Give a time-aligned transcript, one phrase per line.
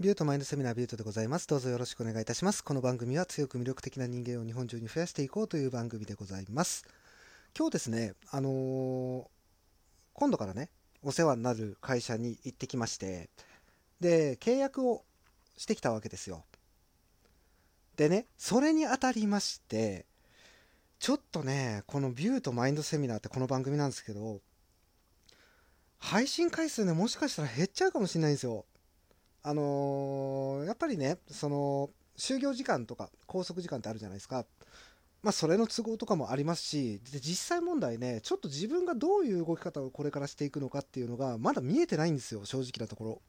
[0.00, 1.46] ビュートマインドセミナービュートでございます。
[1.46, 2.64] どうぞよろしくお願いいたします。
[2.64, 6.86] この番組は強く魅力的な人間を日本中に増やしていこうという番組でございます。
[7.54, 9.24] 今日ですね、あのー
[10.14, 10.70] 今度からね、
[11.02, 13.28] お世話になる会社に行ってきまして、
[14.00, 15.04] で、契約を
[15.58, 16.44] してきたわけですよ。
[17.98, 20.06] でね、それにあたりまして、
[20.98, 24.40] ちょっとね、このビュートマインドセミナーってこの番組なんですけど、
[25.98, 28.64] 配信回数ね、もしかしたら減っちゃうかもしれないんですよ。
[29.42, 34.44] あのーやっぱりね、その、就業時間とか拘束時間ってあるじゃないですか。
[35.22, 43.22] まあ、それの都合とかもありますし、で実際問題ね、ちょっと自分がどういう動き方をこれからしていくのかっていうのが、まだ見えてないんですよ、正直なところ。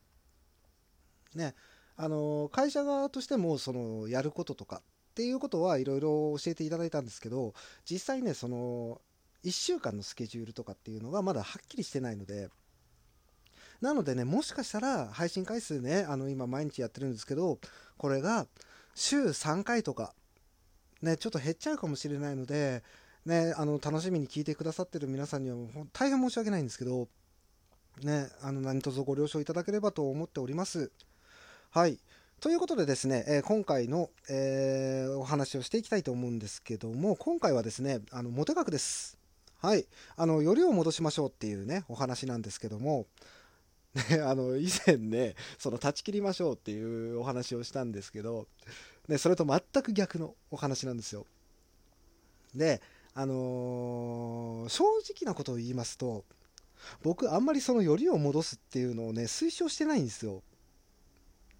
[1.35, 1.55] ね、
[1.97, 7.53] あのー会社側としても、その、やることとかっていうことはいろいろ教えていただいたんですけど、
[7.89, 9.02] 実際ね、その、
[9.43, 12.49] 1週間のスケジュールとかっていうのがまだはっきりしてないので、
[13.81, 17.59] なのでね、もしかしたら配信回数ね、あの今毎日やってるんですけど、
[17.98, 18.45] これが
[18.94, 20.13] 週3回とか、
[21.02, 22.83] ね、ちょっと減っちゃうかもしれないので、
[23.25, 25.55] ね、あの楽しみに聞いてくださってる皆さんには
[25.94, 27.08] 大変申し訳ないんですけど、
[28.03, 30.92] ね、あの何卒ご了承いただければと思っております。
[31.72, 32.00] はい。
[32.39, 39.17] ということでですね、えー今回の、えーお話をしていきたいと思うんですけども、今回はですね、あの、モテ学です。
[39.59, 39.86] はい。
[40.16, 43.05] あの、よりを戻しましょうっていうね、お話なんですけども、
[43.94, 48.48] ね、あの、以前ね、その、断ち切りましょうっていうお話をしたんですけど、
[49.08, 51.25] ね、それと全く逆のお話なんですよ。
[52.56, 52.81] で、
[53.14, 56.23] あのー正直なことを言いますと、
[57.03, 60.42] 僕、あんまりその、よりを戻すっていうのをね、推奨してないんですよ。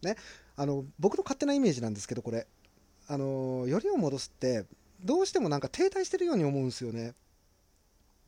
[0.02, 0.16] ね、
[0.56, 2.48] あの、僕の勝手なイメージなんですけど、これ。
[3.08, 4.66] あのーよりを戻すって、
[5.04, 7.14] どうしてもなんか停滞してるように思うんですよね。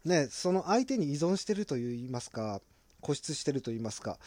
[0.03, 2.61] ね、その相手に依存してると言いますか、
[3.03, 4.17] 固執してると言いますか。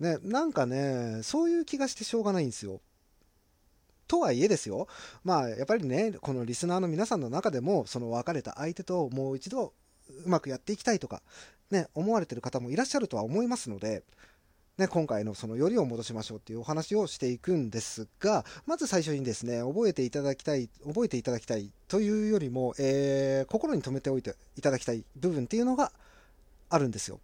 [0.00, 2.80] ね、なんかね、そういう気がしてしょうがないんですよ。
[4.06, 4.88] とはいえですよ。
[5.24, 9.72] まあ、やっぱりね、このリスナーの皆さんの中でも、その別れた相手ともう一度
[10.24, 11.22] うまくやっていきたいとか、
[11.70, 14.02] ね、思われてる方もいらっしゃるとは思いますので、
[14.78, 25.90] ね、今回のそのよりを戻しましょうっていうお話をしていくんですが、まず最初にですね、覚えていただきたい、覚えていただきたいというよりも、えー心に留めておいていただきたい部分っていうのが
[26.70, 27.18] あるんですよ。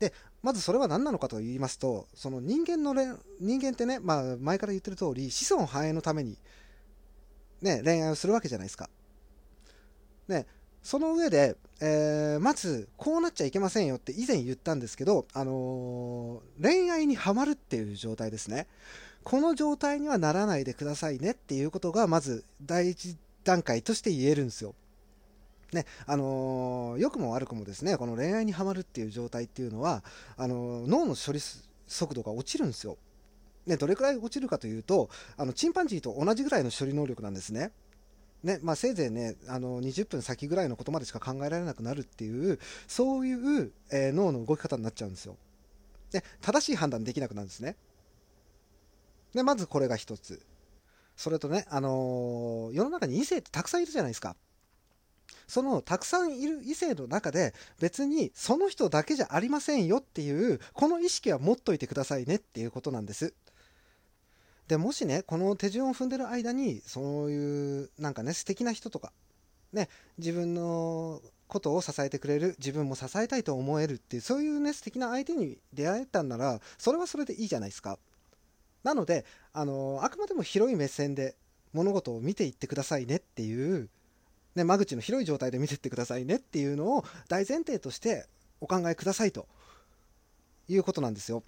[0.00, 2.94] で、まずそれは何なのかと言いますと、その人間の、
[3.38, 6.38] 人間ってね、まあ前から言ってる通り、子孫繁栄のために、
[7.60, 8.88] ね、恋愛をするわけじゃないですか。
[10.26, 10.46] ね、
[10.82, 18.66] その上で、えーまず、こうなっちゃいけませんよって以前言ったんですけど、あのー恋愛にはまるっていう状態ですね。
[19.22, 24.74] この状態にはならないでくださいねっていうことが、まず第一段階として言えるんですよ。
[25.72, 30.02] ね、あのー良くも悪くもですね、この恋愛にはまるっていう状態っていうのは、
[30.36, 31.40] あのー脳の処理
[31.86, 32.98] 速度が落ちるんですよ。
[33.66, 37.72] ね、どれくらい落ちるかというと、あの、チンパンジーと同じぐらいの処理能力なんですね。
[38.42, 45.36] ね、まあ、せいぜいね、あの、20分先ぐらいのことまでしか考えられなくなるっていう、そういう、えー脳の動き方になっちゃうんですよ。
[46.10, 47.76] で、正しい判断できなくなるんですね。
[49.34, 50.42] で、まずこれが一つ。
[51.16, 54.36] それとね、あのー世の中に異性ってたくさんいるじゃないですか。
[55.50, 63.34] そのたくさんいる異性の中で別にその人だけじゃありませんよっていうこの意識は持っといてくださいねっていうことなんです。
[64.68, 69.12] でもしねこの手順を踏んでる間にそういうなんかね素敵な人とか
[69.72, 77.98] ね自分のことを支えてくれる自分も支えたいと思えるっていうそういうね素敵な相手に出会えたんならそれはそれでいいじゃないですか。
[78.84, 81.34] なのであのあくまでも広い目線で
[81.72, 83.88] 物事を見ていってくださいねっていう
[84.54, 88.26] ね、間口の広い状態で見てってくださいねっていうのを大前提として
[88.60, 89.46] お考えくださいと
[90.68, 91.42] いうことなんですよ。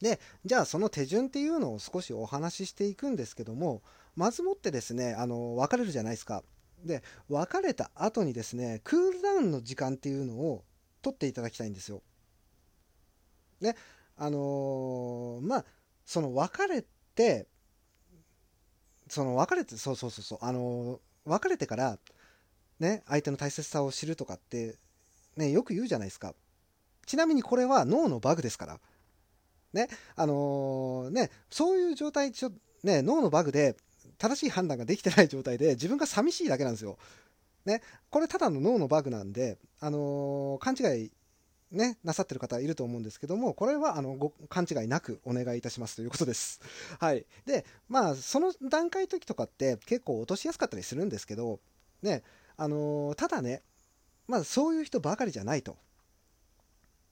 [0.00, 3.82] で、じゃあその手順っていうのを少しお話ししていくんですけども、
[4.16, 6.42] まずもってですね、あの、別れるじゃないですか。
[6.84, 10.64] で、別れた後にですね、クールダウンの時間っていうのを
[11.02, 12.02] 取っていただきたいんですよ。
[13.60, 13.74] ね、
[14.16, 15.64] あのーまあ、
[16.04, 16.84] その別れ
[17.14, 17.46] て、
[19.08, 21.98] その別れて、そうそうそうそう、あのー別れてから、
[22.80, 24.76] ね、相手の大切さを知るとかって、
[25.36, 26.34] ね、よく言うじゃないですか。
[27.06, 28.80] ちなみにこれは脳のバグですから。
[29.72, 32.50] ね、あのーね、そういう状態、ちょ、
[32.82, 33.76] ね、脳のバグで
[34.18, 36.98] 正しい判断ができてない状態で自分が寂しいだけなんですよ。
[37.64, 41.12] ね、これただの脳のバグなんで、あのー勘違い、
[41.70, 46.60] ね、なさってる方いると思うんですけども、これはあのご勘違いなくお願いいたしますということです。
[46.98, 47.26] はい。
[47.44, 51.60] で、まあ、その段階時とかって結構落としやすかったりするんですけど、
[52.02, 52.22] ね、
[52.58, 53.62] あのただね、
[54.26, 55.76] まあ、そういう人ばかりじゃないと。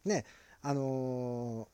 [0.04, 0.24] ね、
[0.60, 1.68] あの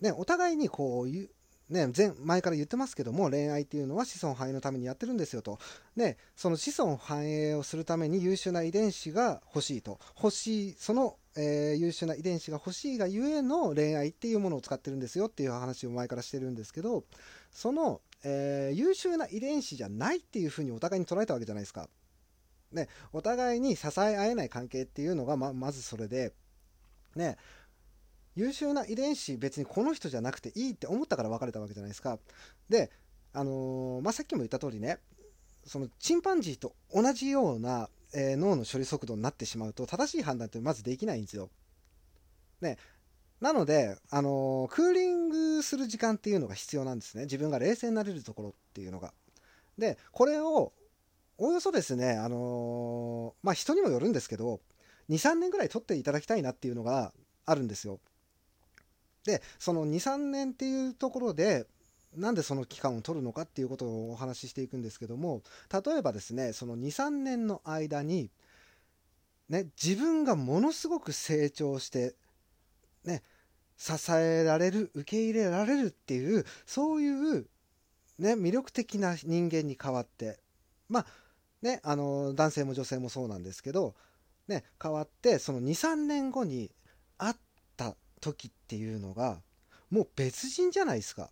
[0.00, 1.30] ね、お互いにこういう、
[1.68, 5.58] ね、前前から言ってますけども恋愛っていうのは子孫繁栄のためにやってるんですよと、
[5.94, 17.04] ね、その子孫繁栄をするために優秀な遺伝子が欲しいと欲しいその、えー、優秀な遺伝子が欲しいがゆえの恋愛っていうものを使ってるんですよっていう話を前からしてるんですけど
[17.50, 21.88] その、えー、優秀な遺伝子じゃないっていうふうにお互いに捉えたわけじゃないですか。
[22.72, 26.32] ね、お互いに支え合えない関係っていうのがままずそれで、
[27.14, 27.36] ね、
[28.34, 32.18] 優秀な遺伝子別にこの人じゃなくていいって思ったから別れたわけじゃないですか。
[32.68, 32.90] で、
[33.34, 34.98] あのー、まあ、さっきも言った通りね、
[35.64, 41.50] そのチンパンジーと同じような、えー、脳の処理速度になってしまうと正しい判断ってまずできないんですよ。
[42.60, 42.78] ね、
[43.40, 47.24] なので、あのー、クーリングする時間っていうのが必要なんですね。
[47.24, 49.12] 自分が冷静になれるところっていうのが。
[49.78, 50.72] で、これを、
[51.42, 54.60] おおよそですね、あのー、まあ、人にもよるんですけど、
[55.10, 57.12] 2、3年ぐらい取っていただきたいなっていうのが
[57.44, 57.98] あるんですよ。
[59.24, 61.66] でその23年っていうところで
[62.16, 65.42] なんでその期間を取るのかっていうことをお話ししていくんですけども
[65.72, 68.30] 例えばですねその23年の間に、
[69.48, 72.16] ね、自分がものすごく成長して、
[73.04, 73.22] ね、
[73.76, 77.46] 支えられる受け入れられるっていうそういう、
[78.18, 80.40] ね、魅力的な人間に変わって
[80.88, 81.06] まあ
[81.62, 83.94] ねあの男性も女性もそうなんですけど、
[84.48, 86.70] ね、変わってその23年後に
[87.18, 87.34] 会っ
[87.76, 89.40] た時っていうのが
[89.90, 91.30] もう別人じゃないですか。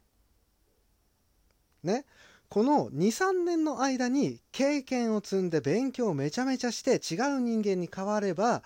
[1.82, 2.04] ね。
[2.50, 8.64] この23年の間に経験を積んで勉強をめちゃめちゃして違う人間に変われば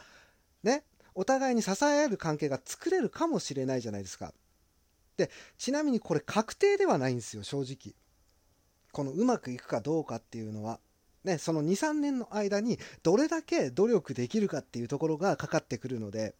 [0.62, 0.84] ね
[1.14, 4.32] お互いに支え合える関係が作れるかもしれないじゃないですか。
[5.16, 7.94] でちなみにこれ確定ではないんですよ正直。
[8.90, 10.80] このうまくいくかどうかっていうのは。
[11.24, 16.34] ね、その23年の間にどれだけ努力できるかっていうところがかかってくるので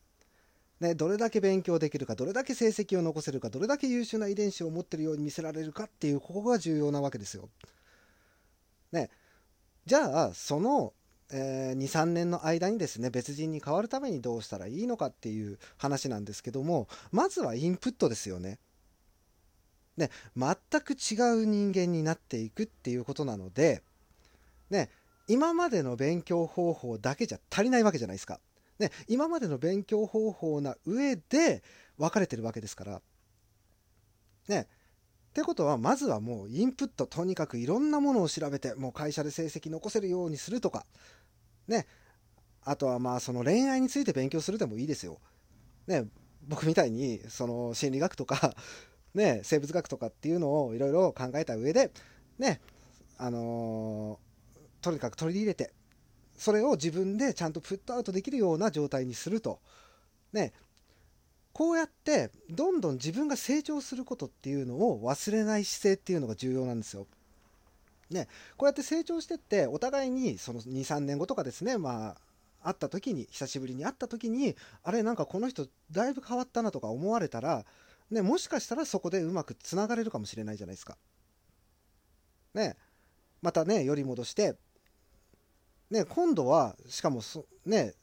[0.81, 7.48] ね、どれだけ勉強できるかどれだけ成績を残せるかどれだけ優秀な遺伝子を持ってるように見せられるかっていうここが重要なわけですよ。
[8.92, 9.10] ね、
[9.86, 10.92] じゃあその、
[11.32, 18.58] えー、23年の間にですね別人に変わるためにどうしたらいいのかっていう話なんですけどもまずはインプットですよね。
[19.96, 23.82] ね全く違う人間になっていくっていうことなので、
[24.70, 24.90] ね、
[25.28, 28.40] 今までの勉強方法だけじゃ足りないわけじゃないですか。
[28.78, 31.62] ね、今までの勉強方法な上で
[31.96, 33.02] 分かれてるわけですから。
[34.49, 34.66] ね。
[35.31, 40.87] ってことは、まずはもうインプット、とにかくいろんなものを調べて、もう会社で成績残せるようにするとか、
[41.67, 41.87] ね。
[42.62, 45.20] あとはまあその恋愛について勉強するでもいいですよ。
[45.87, 46.06] ね。
[46.46, 48.55] 僕みたいに、その心理学とか
[49.14, 51.93] ね、生物学とかっていうのをいろいろ考えた上で、
[52.38, 52.60] ね、
[53.17, 54.24] あのー、
[54.84, 55.72] とにかく取り入れて、
[56.36, 59.60] それを自分でちゃんとプットアウトできるような状態にすると。
[60.32, 60.52] ね、
[61.54, 67.06] こうやってどんどん自分が成長することっていうのを忘れない姿勢っていうのが重要なんですよ。
[68.10, 72.16] ね、こうやって成長してってお互いにその23年後とかですねま
[72.62, 77.64] あ会った時に久しぶりに会った時にあれなんかこの人だいぶ変わったなとか思われたら、
[78.10, 80.98] ね、もしかしたらそこでうまくつながれるかもしれないじゃないですか。
[82.52, 82.76] ね
[83.40, 84.56] またねより戻して
[85.94, 87.94] ね、今度は、しかもそ、ね、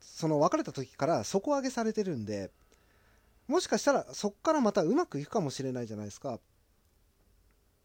[0.00, 2.50] その別れた時から底上げされてるんで、
[3.46, 6.40] もしかしたらそこからまたうまくいくかもしれないじゃないですか。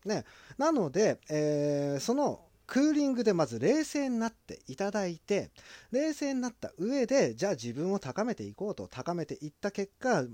[0.06, 0.26] ね。
[0.58, 5.52] なので、えー、そのクーリングでまず冷静になっていただいて、
[5.92, 10.26] 冷静になった上で、じゃあ自分を高めていこうと、高めていった結果、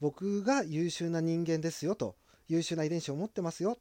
[0.00, 2.14] 僕が優秀な人間ですよと、
[2.46, 3.78] 優秀な遺伝子を持ってますよ。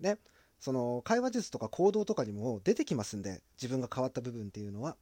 [0.00, 0.16] ね。
[0.60, 4.96] その会話術とか行動とかにも出てきますんで自分が変わった部分っていうのは。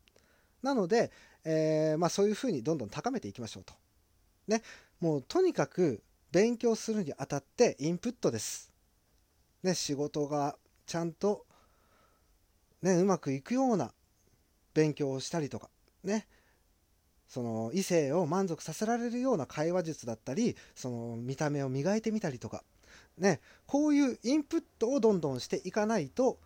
[0.62, 1.10] なので、
[1.44, 3.74] えー、まあ、そういうふうにどんどん高めていきましょうと。
[4.46, 4.62] ね。
[5.00, 8.72] もうとにかく勉強するにあたってインプットです。
[9.62, 9.74] ね。
[9.74, 11.44] 仕事がちゃんと
[12.82, 13.92] ねうまくいくような
[14.74, 15.70] 勉強をしたりとか。
[16.04, 16.26] ね。
[17.28, 22.64] その異性を満足させられるような会話術だったりその見た目を磨いてみたりとか。
[23.18, 26.38] ね、こういうインプットをどんどんしていかないと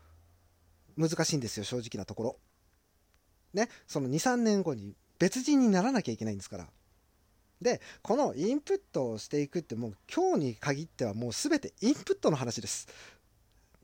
[0.97, 2.37] 難しいんですよ、正直なところ。
[3.55, 6.69] ね、その2、3年後に別人にならなきゃいけないんですから。
[7.61, 12.88] で、このインプットをしていくってもう今日に限ってはもう全てインプットの話です。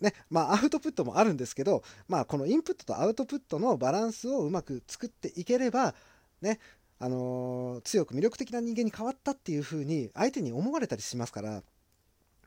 [0.00, 5.94] ね、まあアウトプットもあるんですけど、まあこのインプットとアウトプットのバランスをうまく作っていければ、
[6.40, 6.60] ね、
[6.98, 11.62] あのー、強く魅力的な人間に変わったっていう風に相手に思われたりしますから、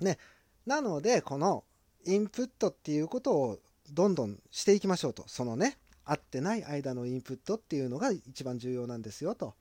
[0.01, 0.17] ね。
[0.65, 1.63] なので、この
[2.05, 3.59] インプットっていうことを
[3.91, 5.23] どんどんしていきましょうと。
[5.27, 9.55] そのね、合ってない間のインプットっていうのが一番重要なんですよと。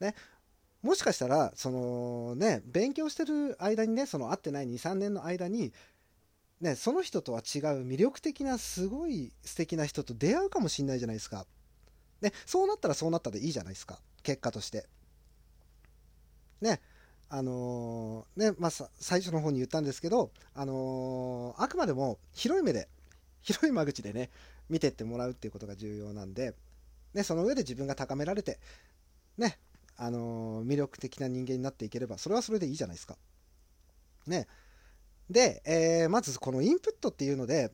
[0.00, 0.14] ね。
[0.82, 5.72] もしかしたら、そのね、勉強してる間にね、その会ってない2、3年の間に、
[6.60, 11.46] ね、その人とは違う魅力的なすごい素敵な人と出会うかもしんないじゃないですか。
[12.20, 14.00] ね、そうなったらそうなったでいいじゃないですか。
[14.22, 14.86] 結果として。
[16.60, 16.80] ね、
[17.32, 22.88] あのー、ね、まあ、最初の方に言ったんですけど、あのー、あくまでも広い目で、
[23.40, 24.30] 広い間口でね、
[24.68, 26.54] 見てってもらうっていうことが重要なんで、
[27.14, 28.58] ね、その上で自分が高められて、
[29.38, 29.58] ね、
[29.96, 33.16] あのー、魅力的な人間になっていければ、それはそれでいいじゃないですか。
[34.26, 34.48] ね。
[35.30, 37.70] で、えー、まずこのインプットっていうので、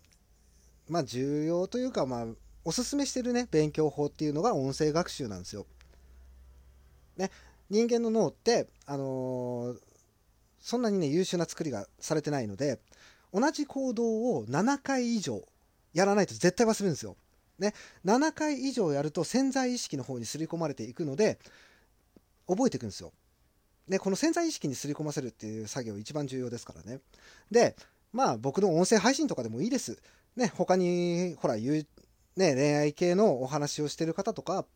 [0.89, 2.27] まあ重要というか、まあ、
[2.65, 5.67] おすすめしてるね、勉強法っていうのが音声学習なんですよ。
[7.17, 7.31] ね、
[7.71, 9.79] 人間の脳って、あのー、
[10.61, 12.81] そんなにね、優秀な作りがされてないので、
[13.33, 14.05] 同じ行動
[14.37, 15.43] を7回以上
[15.93, 17.17] やらないと絶対忘れるんですよ。
[17.59, 17.73] ね、
[18.05, 21.39] 7回以上やると潜在意識の方に刷り込まれていくので
[22.47, 23.13] 覚えていくんですよ。
[23.89, 27.01] でこの潜在意識に刷り込ませるっていう作業一番重要ですからね。
[27.51, 27.77] で
[28.13, 29.99] まあ僕の音声配信とかでもいいです。
[30.37, 31.87] ね他にほら言う、
[32.37, 34.67] ね、恋愛系のお話をしてる方とか、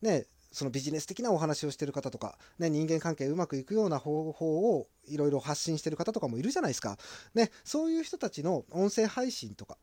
[0.00, 6.98] ね、そのビジネス的なお話をしてる方とか、ね、人間関係うまくいくような方法をいろいろ発信してる方とかもいるじゃないですか。
[7.34, 9.78] ね、そういう人たちの音声配信とか、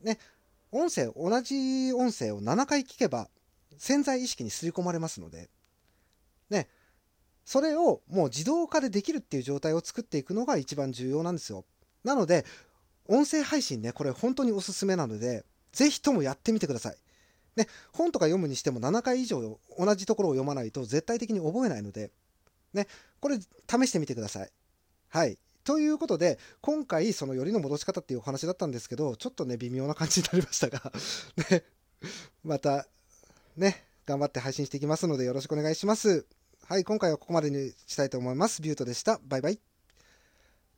[0.00, 0.18] ね、
[0.72, 3.28] 音声、同じ音声を7回聞けば、
[3.76, 5.48] 潜在意識に刷り込まれますので、
[6.50, 6.68] ね、
[7.44, 11.64] それをもう自動化でできるっていう状態を作っていくのが一番重要なんですよ。
[12.04, 12.44] なので、
[13.06, 16.96] 音声配信ね、これ本当におすすめなので、ぜひともやってみてください。
[17.58, 22.12] ね、本とか読むにしても7回以上同じところを読まないと絶対的に覚えないので、
[22.72, 22.86] ね、
[23.20, 24.50] これ試してみてください。
[25.08, 25.38] はい。
[25.64, 30.92] ということで、今回、そのよりの戻し方っていうお話だったんですけど、ちょっとね、微妙な感じになりましたが
[31.50, 31.64] ね、
[32.44, 32.86] また、
[33.56, 36.26] ね、頑張って配信していきますので、よろしくお願いします。
[36.64, 38.62] はい、今回はここまでにしたいと思います。
[38.62, 39.20] ビュートでした。
[39.24, 39.77] バイバイ。